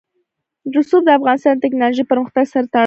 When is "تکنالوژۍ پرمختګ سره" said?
1.65-2.65